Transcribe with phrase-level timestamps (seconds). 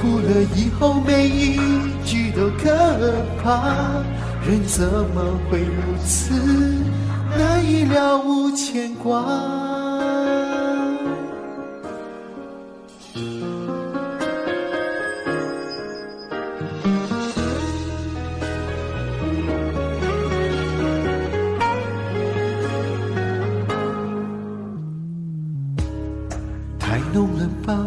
[0.00, 1.58] 哭了以后，每一
[2.06, 2.70] 句都可
[3.42, 4.02] 怕。
[4.46, 6.32] 人怎么会如此
[7.36, 9.22] 难以了无牵挂？
[26.78, 27.86] 太浓了吧？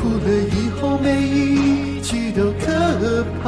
[0.00, 3.46] 哭了以后，每一句都可怕。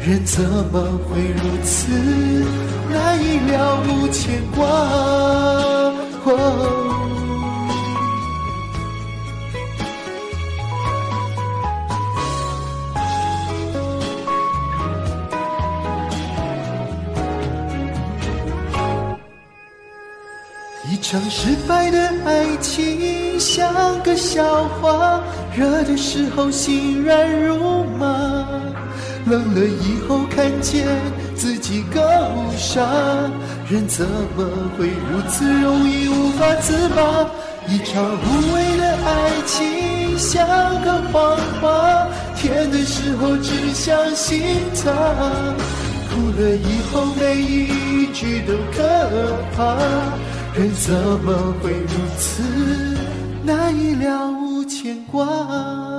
[0.00, 1.92] 人怎么会如此
[2.90, 4.64] 难以了无牵挂？
[20.90, 24.44] 一场失败的爱情像个笑
[24.78, 25.22] 话，
[25.56, 28.06] 热的时候心软如麻，
[29.24, 30.86] 冷了以后看见
[31.34, 31.98] 自己够
[32.58, 32.82] 傻。
[33.70, 34.04] 人怎
[34.36, 34.44] 么
[34.76, 37.26] 会如此容易无法自拔？
[37.66, 40.46] 一场无谓的爱情像
[40.84, 44.42] 个谎话，甜的时候只相信
[44.84, 44.92] 它，
[46.10, 48.82] 哭了以后每一句都可
[49.56, 49.74] 怕。
[50.54, 50.92] 人怎
[51.24, 52.42] 么会如此
[53.48, 55.97] 难以了无牵挂？